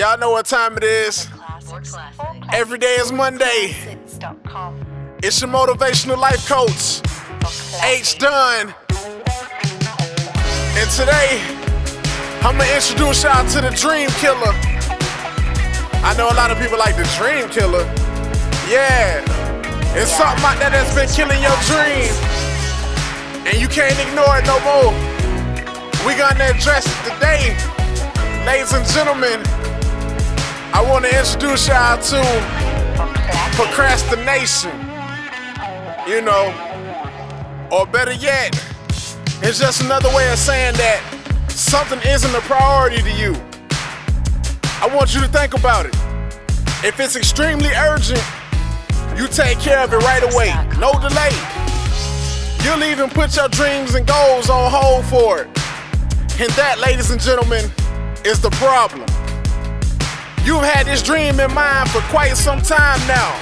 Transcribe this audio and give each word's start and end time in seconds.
Y'all 0.00 0.16
know 0.16 0.30
what 0.30 0.46
time 0.46 0.78
it 0.78 0.82
is. 0.82 1.28
Every 2.54 2.78
day 2.78 2.94
is 2.94 3.12
Monday. 3.12 3.76
It's 5.22 5.42
your 5.42 5.50
motivational 5.50 6.16
life 6.16 6.48
coach, 6.48 7.02
H 7.84 8.16
Dunn. 8.16 8.74
And 10.72 10.90
today, 10.96 11.44
I'm 12.40 12.56
gonna 12.56 12.74
introduce 12.74 13.24
y'all 13.24 13.46
to 13.50 13.60
the 13.60 13.76
Dream 13.76 14.08
Killer. 14.16 14.54
I 16.00 16.14
know 16.16 16.30
a 16.30 16.32
lot 16.32 16.50
of 16.50 16.56
people 16.56 16.78
like 16.78 16.96
the 16.96 17.04
Dream 17.18 17.50
Killer. 17.50 17.84
Yeah, 18.72 19.20
it's 19.92 20.16
something 20.16 20.42
like 20.42 20.58
that 20.60 20.72
that's 20.72 20.94
been 20.94 21.12
killing 21.12 21.42
your 21.44 21.52
dream. 21.68 22.08
And 23.44 23.60
you 23.60 23.68
can't 23.68 24.00
ignore 24.00 24.38
it 24.40 24.46
no 24.48 24.56
more. 24.64 24.96
We 26.08 26.16
gonna 26.16 26.56
address 26.56 26.88
it 26.88 27.12
today. 27.12 27.52
Ladies 28.46 28.72
and 28.72 28.86
gentlemen, 28.88 29.44
I 30.72 30.82
wanna 30.88 31.08
introduce 31.08 31.68
y'all 31.68 31.98
to 31.98 32.22
procrastination. 33.56 34.70
You 36.08 36.22
know, 36.22 36.54
or 37.70 37.86
better 37.86 38.12
yet, 38.12 38.54
it's 39.42 39.58
just 39.58 39.82
another 39.82 40.08
way 40.14 40.30
of 40.32 40.38
saying 40.38 40.74
that 40.74 41.00
something 41.48 42.00
isn't 42.06 42.34
a 42.34 42.40
priority 42.42 43.02
to 43.02 43.10
you. 43.10 43.34
I 44.80 44.88
want 44.94 45.14
you 45.14 45.20
to 45.20 45.28
think 45.28 45.54
about 45.54 45.86
it. 45.86 45.94
If 46.82 46.98
it's 47.00 47.16
extremely 47.16 47.70
urgent, 47.74 48.22
you 49.16 49.26
take 49.28 49.58
care 49.58 49.80
of 49.80 49.92
it 49.92 49.98
right 49.98 50.22
away, 50.22 50.54
no 50.78 50.92
delay. 51.00 51.34
You'll 52.64 52.84
even 52.84 53.10
put 53.10 53.36
your 53.36 53.48
dreams 53.48 53.94
and 53.94 54.06
goals 54.06 54.48
on 54.48 54.70
hold 54.70 55.04
for 55.06 55.40
it. 55.40 55.48
And 56.40 56.50
that, 56.52 56.78
ladies 56.78 57.10
and 57.10 57.20
gentlemen, 57.20 57.70
is 58.24 58.40
the 58.40 58.50
problem. 58.52 59.09
You've 60.44 60.64
had 60.64 60.86
this 60.86 61.02
dream 61.02 61.38
in 61.38 61.52
mind 61.54 61.90
for 61.90 62.00
quite 62.08 62.36
some 62.36 62.60
time 62.60 62.98
now, 63.06 63.34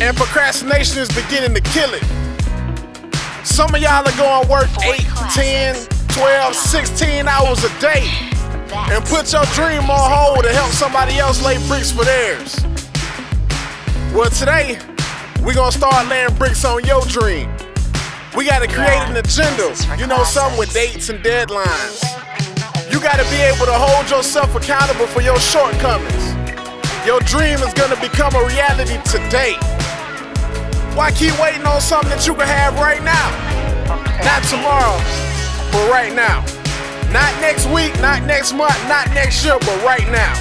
and 0.00 0.16
procrastination 0.16 1.00
is 1.00 1.08
beginning 1.08 1.54
to 1.54 1.60
kill 1.60 1.90
it. 1.94 2.04
Some 3.44 3.74
of 3.74 3.80
y'all 3.80 4.06
are 4.06 4.16
going 4.16 4.44
to 4.44 4.50
work 4.50 4.68
8, 4.84 5.00
10, 5.34 5.86
12, 6.08 6.54
16 6.54 7.28
hours 7.28 7.64
a 7.64 7.80
day 7.80 8.08
and 8.72 9.04
put 9.06 9.32
your 9.32 9.44
dream 9.54 9.90
on 9.90 10.10
hold 10.10 10.44
to 10.44 10.52
help 10.52 10.70
somebody 10.70 11.18
else 11.18 11.42
lay 11.44 11.56
bricks 11.68 11.90
for 11.90 12.04
theirs. 12.04 12.56
Well, 14.14 14.30
today, 14.30 14.78
we're 15.42 15.54
gonna 15.54 15.72
start 15.72 16.08
laying 16.08 16.34
bricks 16.34 16.64
on 16.64 16.84
your 16.84 17.02
dream. 17.06 17.50
We 18.36 18.44
gotta 18.46 18.68
create 18.68 19.02
an 19.08 19.16
agenda, 19.16 19.74
you 19.98 20.06
know, 20.06 20.22
something 20.24 20.58
with 20.58 20.72
dates 20.72 21.08
and 21.08 21.22
deadlines. 21.24 22.00
You 23.02 23.08
gotta 23.08 23.28
be 23.30 23.42
able 23.42 23.66
to 23.66 23.74
hold 23.74 24.08
yourself 24.08 24.54
accountable 24.54 25.08
for 25.08 25.22
your 25.22 25.36
shortcomings. 25.40 26.38
Your 27.04 27.18
dream 27.26 27.58
is 27.58 27.74
gonna 27.74 27.98
become 27.98 28.30
a 28.30 28.46
reality 28.46 28.94
today. 29.02 29.58
Why 30.94 31.10
keep 31.10 31.34
waiting 31.42 31.66
on 31.66 31.80
something 31.80 32.10
that 32.10 32.28
you 32.28 32.34
can 32.38 32.46
have 32.46 32.78
right 32.78 33.02
now? 33.02 33.26
Not 34.22 34.46
tomorrow, 34.46 34.94
but 35.74 35.90
right 35.90 36.14
now. 36.14 36.46
Not 37.10 37.34
next 37.42 37.66
week, 37.74 37.90
not 37.98 38.22
next 38.22 38.52
month, 38.52 38.78
not 38.86 39.10
next 39.10 39.44
year, 39.44 39.58
but 39.58 39.82
right 39.82 40.06
now. 40.14 40.38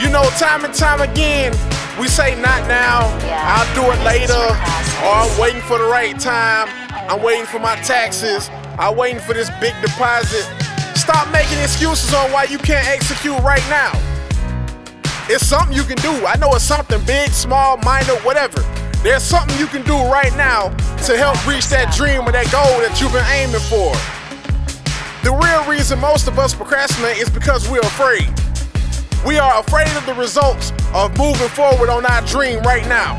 You 0.00 0.08
know, 0.08 0.24
time 0.40 0.64
and 0.64 0.72
time 0.72 1.02
again, 1.02 1.52
we 2.00 2.08
say 2.08 2.40
not 2.40 2.64
now, 2.72 3.12
I'll 3.28 3.68
do 3.76 3.84
it 3.92 4.00
later, 4.02 4.32
or 4.32 5.12
oh, 5.12 5.28
I'm 5.28 5.38
waiting 5.38 5.60
for 5.60 5.76
the 5.76 5.84
right 5.84 6.18
time, 6.18 6.72
I'm 7.04 7.22
waiting 7.22 7.44
for 7.44 7.58
my 7.58 7.76
taxes, 7.84 8.48
I'm 8.78 8.96
waiting 8.96 9.20
for 9.20 9.34
this 9.34 9.50
big 9.60 9.76
deposit. 9.84 10.48
Stop 11.00 11.32
making 11.32 11.58
excuses 11.60 12.12
on 12.12 12.30
why 12.30 12.44
you 12.44 12.58
can't 12.58 12.86
execute 12.86 13.36
right 13.40 13.64
now. 13.70 13.90
It's 15.30 15.46
something 15.46 15.74
you 15.74 15.82
can 15.82 15.96
do. 15.96 16.26
I 16.26 16.36
know 16.36 16.50
it's 16.52 16.62
something 16.62 17.02
big, 17.06 17.30
small, 17.30 17.78
minor, 17.78 18.12
whatever. 18.16 18.60
There's 19.02 19.22
something 19.22 19.58
you 19.58 19.66
can 19.66 19.82
do 19.84 19.96
right 20.12 20.30
now 20.36 20.68
to 21.06 21.16
help 21.16 21.40
reach 21.48 21.68
that 21.68 21.94
dream 21.96 22.28
or 22.28 22.32
that 22.32 22.52
goal 22.52 22.68
that 22.84 23.00
you've 23.00 23.14
been 23.14 23.24
aiming 23.32 23.64
for. 23.72 23.96
The 25.24 25.32
real 25.32 25.64
reason 25.64 25.98
most 25.98 26.28
of 26.28 26.38
us 26.38 26.54
procrastinate 26.54 27.16
is 27.16 27.30
because 27.30 27.66
we're 27.70 27.80
afraid. 27.80 28.28
We 29.24 29.38
are 29.38 29.58
afraid 29.58 29.90
of 29.96 30.04
the 30.04 30.14
results 30.14 30.70
of 30.92 31.16
moving 31.16 31.48
forward 31.48 31.88
on 31.88 32.04
our 32.04 32.20
dream 32.26 32.60
right 32.60 32.86
now. 32.86 33.16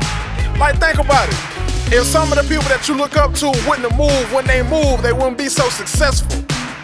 Like, 0.56 0.78
think 0.78 1.00
about 1.00 1.28
it. 1.28 1.92
If 1.92 2.06
some 2.06 2.30
of 2.30 2.38
the 2.38 2.44
people 2.44 2.68
that 2.70 2.86
you 2.88 2.96
look 2.96 3.16
up 3.16 3.34
to 3.42 3.46
wouldn't 3.66 3.90
have 3.90 3.98
moved 3.98 4.32
when 4.32 4.46
they 4.46 4.62
moved, 4.62 5.02
they 5.02 5.12
wouldn't 5.12 5.36
be 5.36 5.48
so 5.48 5.68
successful. 5.68 6.42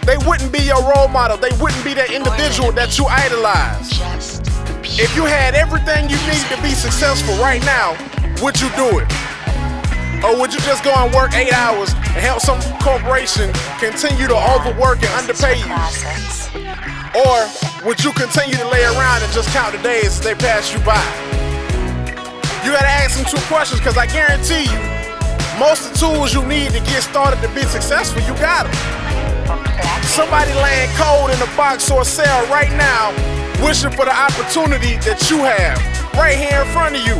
They 0.09 0.17
wouldn't 0.25 0.51
be 0.57 0.65
your 0.65 0.81
role 0.89 1.09
model. 1.09 1.37
They 1.37 1.53
wouldn't 1.61 1.85
be 1.85 1.93
that 1.93 2.09
individual 2.09 2.73
that 2.81 2.97
you 2.97 3.05
idolize. 3.13 3.93
If 4.97 5.13
you 5.13 5.29
had 5.29 5.53
everything 5.53 6.09
you 6.09 6.17
need 6.25 6.49
to 6.49 6.57
be 6.65 6.73
successful 6.73 7.37
right 7.37 7.61
now, 7.69 7.93
would 8.41 8.57
you 8.57 8.73
do 8.73 9.05
it? 9.05 9.09
Or 10.25 10.33
would 10.41 10.57
you 10.57 10.65
just 10.65 10.81
go 10.81 10.97
and 10.97 11.13
work 11.13 11.37
eight 11.37 11.53
hours 11.53 11.93
and 11.93 12.25
help 12.25 12.41
some 12.41 12.57
corporation 12.81 13.53
continue 13.77 14.25
to 14.33 14.39
overwork 14.57 15.05
and 15.05 15.13
underpay 15.13 15.61
you? 15.61 15.69
Or 17.13 17.45
would 17.85 18.01
you 18.01 18.17
continue 18.17 18.57
to 18.57 18.69
lay 18.73 18.89
around 18.89 19.21
and 19.21 19.29
just 19.37 19.53
count 19.53 19.77
the 19.77 19.83
days 19.85 20.17
as 20.17 20.25
they 20.25 20.33
pass 20.33 20.73
you 20.73 20.81
by? 20.89 21.05
You 22.65 22.73
gotta 22.73 22.89
ask 22.89 23.21
them 23.21 23.29
two 23.29 23.45
questions 23.45 23.77
because 23.77 24.01
I 24.01 24.09
guarantee 24.09 24.73
you, 24.73 24.81
most 25.61 25.85
of 25.85 25.93
the 25.93 26.01
tools 26.01 26.33
you 26.33 26.41
need 26.49 26.73
to 26.73 26.81
get 26.89 27.05
started 27.05 27.45
to 27.45 27.49
be 27.53 27.61
successful, 27.69 28.25
you 28.25 28.33
got 28.41 28.65
them. 28.65 29.08
Somebody 30.04 30.53
laying 30.54 30.91
cold 30.97 31.31
in 31.31 31.41
a 31.41 31.56
box 31.56 31.91
or 31.91 32.03
a 32.03 32.04
cell 32.04 32.47
right 32.47 32.70
now, 32.72 33.12
wishing 33.64 33.91
for 33.91 34.04
the 34.04 34.14
opportunity 34.14 34.97
that 35.06 35.31
you 35.31 35.38
have 35.38 35.78
right 36.14 36.36
here 36.36 36.62
in 36.62 36.69
front 36.72 36.97
of 36.97 37.03
you. 37.06 37.16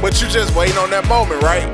But 0.00 0.20
you 0.20 0.28
just 0.28 0.54
waiting 0.54 0.78
on 0.78 0.90
that 0.90 1.06
moment, 1.08 1.42
right? 1.42 1.66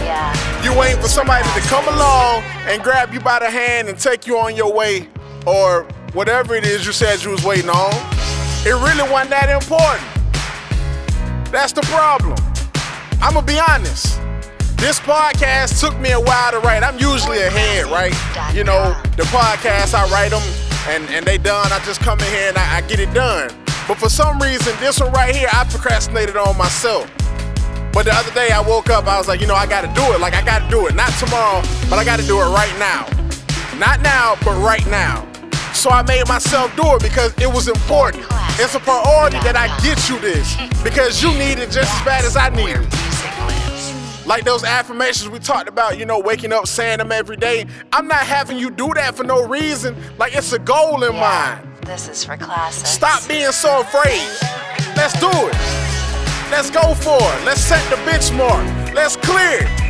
Yeah. 0.00 0.34
You 0.64 0.76
waiting 0.78 1.00
for 1.00 1.08
somebody 1.08 1.44
to 1.44 1.60
come 1.68 1.86
along 1.88 2.42
and 2.66 2.82
grab 2.82 3.12
you 3.12 3.20
by 3.20 3.38
the 3.38 3.50
hand 3.50 3.88
and 3.88 3.98
take 3.98 4.26
you 4.26 4.38
on 4.38 4.56
your 4.56 4.72
way, 4.72 5.08
or 5.46 5.86
whatever 6.12 6.54
it 6.54 6.64
is 6.64 6.84
you 6.86 6.92
said 6.92 7.22
you 7.22 7.30
was 7.30 7.44
waiting 7.44 7.70
on. 7.70 7.94
It 8.66 8.72
really 8.72 9.08
wasn't 9.10 9.30
that 9.30 9.48
important. 9.50 10.04
That's 11.52 11.72
the 11.72 11.82
problem. 11.82 12.36
I'ma 13.22 13.42
be 13.42 13.60
honest. 13.60 14.18
This 14.76 15.00
podcast 15.00 15.80
took 15.80 15.98
me 15.98 16.12
a 16.12 16.20
while 16.20 16.52
to 16.52 16.58
write. 16.60 16.82
I'm 16.82 16.98
usually 16.98 17.40
ahead, 17.42 17.86
right? 17.86 18.14
You 18.54 18.64
know, 18.64 18.94
the 19.16 19.24
podcasts, 19.24 19.94
I 19.94 20.08
write 20.10 20.30
them 20.30 20.42
and, 20.88 21.08
and 21.10 21.24
they 21.24 21.38
done. 21.38 21.72
I 21.72 21.78
just 21.84 22.00
come 22.00 22.18
in 22.20 22.26
here 22.26 22.48
and 22.48 22.58
I, 22.58 22.76
I 22.76 22.80
get 22.82 23.00
it 23.00 23.12
done. 23.14 23.50
But 23.88 23.98
for 23.98 24.08
some 24.08 24.38
reason, 24.38 24.74
this 24.80 25.00
one 25.00 25.12
right 25.12 25.34
here, 25.34 25.48
I 25.52 25.64
procrastinated 25.64 26.36
on 26.36 26.56
myself. 26.56 27.10
But 27.92 28.04
the 28.06 28.14
other 28.14 28.32
day 28.32 28.50
I 28.50 28.60
woke 28.60 28.90
up, 28.90 29.06
I 29.06 29.16
was 29.18 29.28
like, 29.28 29.40
you 29.40 29.46
know, 29.46 29.54
I 29.54 29.66
gotta 29.66 29.92
do 29.94 30.02
it. 30.12 30.20
Like, 30.20 30.34
I 30.34 30.44
gotta 30.44 30.68
do 30.68 30.86
it. 30.86 30.94
Not 30.94 31.12
tomorrow, 31.18 31.62
but 31.88 31.98
I 31.98 32.04
gotta 32.04 32.26
do 32.26 32.40
it 32.40 32.48
right 32.50 32.74
now. 32.78 33.06
Not 33.78 34.02
now, 34.02 34.36
but 34.44 34.60
right 34.60 34.84
now. 34.88 35.26
So 35.72 35.90
I 35.90 36.02
made 36.02 36.26
myself 36.28 36.74
do 36.76 36.94
it 36.94 37.02
because 37.02 37.32
it 37.38 37.46
was 37.46 37.68
important. 37.68 38.24
It's 38.58 38.74
a 38.74 38.80
priority 38.80 39.38
that 39.40 39.56
I 39.56 39.66
get 39.82 40.08
you 40.08 40.18
this 40.20 40.56
because 40.82 41.22
you 41.22 41.30
need 41.34 41.58
it 41.58 41.70
just 41.70 41.92
as 41.92 42.04
bad 42.04 42.24
as 42.24 42.36
I 42.36 42.48
need 42.50 42.78
it. 42.78 43.03
Like 44.26 44.44
those 44.44 44.64
affirmations 44.64 45.28
we 45.28 45.38
talked 45.38 45.68
about, 45.68 45.98
you 45.98 46.06
know, 46.06 46.18
waking 46.18 46.52
up 46.52 46.66
saying 46.66 46.98
them 46.98 47.12
every 47.12 47.36
day. 47.36 47.66
I'm 47.92 48.08
not 48.08 48.20
having 48.20 48.58
you 48.58 48.70
do 48.70 48.92
that 48.94 49.14
for 49.14 49.24
no 49.24 49.46
reason. 49.46 49.94
Like 50.18 50.34
it's 50.34 50.52
a 50.52 50.58
goal 50.58 51.04
in 51.04 51.14
mind. 51.14 51.68
This 51.84 52.08
is 52.08 52.24
for 52.24 52.36
classics. 52.38 52.88
Stop 52.88 53.28
being 53.28 53.52
so 53.52 53.80
afraid. 53.80 54.24
Let's 54.96 55.12
do 55.20 55.28
it. 55.28 55.54
Let's 56.50 56.70
go 56.70 56.94
for 56.94 57.20
it. 57.20 57.44
Let's 57.44 57.60
set 57.60 57.82
the 57.90 57.96
benchmark. 58.08 58.94
Let's 58.94 59.16
clear 59.16 59.60
it. 59.60 59.84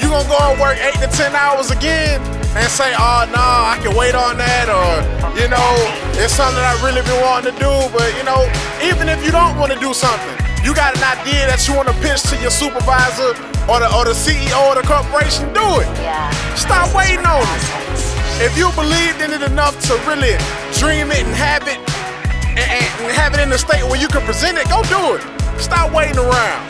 You 0.00 0.10
gonna 0.10 0.28
go 0.28 0.38
and 0.38 0.60
work 0.60 0.78
eight 0.78 0.94
to 1.00 1.08
ten 1.08 1.34
hours 1.34 1.72
again 1.72 2.22
and 2.54 2.70
say, 2.70 2.94
ah, 2.96 3.26
oh 3.26 3.32
no, 3.34 3.42
I 3.42 3.82
can 3.82 3.96
wait 3.98 4.14
on 4.14 4.36
that, 4.38 4.70
or 4.70 5.02
you 5.34 5.48
know, 5.50 5.74
it's 6.22 6.32
something 6.34 6.62
I 6.62 6.78
really 6.86 7.02
been 7.02 7.20
wanting 7.20 7.52
to 7.52 7.58
do. 7.58 7.72
But 7.90 8.14
you 8.16 8.22
know, 8.22 8.46
even 8.86 9.08
if 9.08 9.24
you 9.26 9.32
don't 9.32 9.58
want 9.58 9.72
to 9.72 9.78
do 9.80 9.92
something, 9.92 10.47
you 10.64 10.74
got 10.74 10.96
an 10.96 11.04
idea 11.04 11.46
that 11.46 11.62
you 11.66 11.74
want 11.74 11.88
to 11.88 11.96
pitch 12.02 12.22
to 12.30 12.36
your 12.42 12.50
supervisor 12.50 13.32
or 13.70 13.78
the 13.80 13.88
or 13.94 14.04
the 14.04 14.16
CEO 14.16 14.58
of 14.72 14.76
the 14.80 14.84
corporation, 14.86 15.46
do 15.54 15.80
it. 15.80 15.88
Yeah. 16.02 16.30
Stop 16.56 16.90
waiting 16.94 17.24
on 17.24 17.42
it. 17.44 17.64
If 18.42 18.56
you 18.56 18.70
believed 18.78 19.20
in 19.22 19.34
it 19.34 19.42
enough 19.42 19.74
to 19.90 19.94
really 20.06 20.34
dream 20.78 21.10
it 21.10 21.22
and 21.26 21.34
have 21.34 21.66
it 21.66 21.78
and, 22.54 22.66
and- 22.66 22.86
have 23.14 23.34
it 23.34 23.40
in 23.40 23.50
a 23.52 23.58
state 23.58 23.82
where 23.84 24.00
you 24.00 24.06
can 24.08 24.22
present 24.22 24.58
it, 24.58 24.68
go 24.68 24.82
do 24.86 25.16
it. 25.16 25.22
Stop 25.60 25.92
waiting 25.92 26.18
around. 26.18 26.62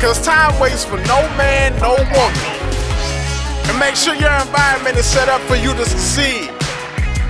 Cause 0.00 0.20
time 0.22 0.58
waits 0.60 0.84
for 0.84 0.98
no 1.08 1.20
man, 1.40 1.72
no 1.80 1.96
woman. 1.96 2.46
And 3.68 3.78
make 3.80 3.96
sure 3.96 4.14
your 4.14 4.32
environment 4.44 4.96
is 4.96 5.06
set 5.06 5.28
up 5.28 5.40
for 5.48 5.56
you 5.56 5.72
to 5.74 5.84
succeed. 5.84 6.50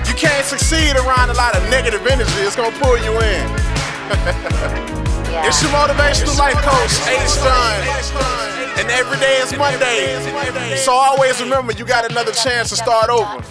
You 0.07 0.13
can't 0.13 0.45
succeed 0.45 0.95
around 0.95 1.29
a 1.29 1.33
lot 1.33 1.55
of 1.55 1.63
negative 1.69 2.05
energy, 2.05 2.31
it's 2.43 2.55
gonna 2.55 2.75
pull 2.79 2.97
you 2.99 3.17
in. 3.21 4.97
Yeah. 5.29 5.47
It's 5.47 5.61
your 5.61 5.71
motivational 5.71 6.37
life 6.37 6.55
coach, 6.63 6.93
H. 7.07 7.35
John. 7.43 8.77
And 8.79 8.89
every 8.91 9.17
day 9.19 9.37
is 9.37 9.51
Monday. 9.57 10.77
So 10.77 10.93
always 10.93 11.41
remember 11.41 11.73
you 11.73 11.85
got 11.85 12.09
another 12.09 12.31
chance 12.31 12.69
to 12.69 12.75
start 12.75 13.09
over. 13.09 13.43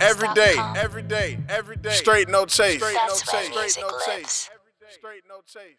Every 0.00 0.32
day, 0.34 0.54
every 0.76 1.02
day, 1.02 1.38
every 1.48 1.76
day. 1.76 1.90
Straight 1.90 2.28
no 2.28 2.46
chase. 2.46 2.76
Straight 2.76 2.94
no 2.94 3.14
chase. 3.14 3.28
Straight 3.50 3.76
no 3.78 3.90
chase. 4.06 4.50
Straight 4.90 5.24
no 5.28 5.40
chase. 5.52 5.78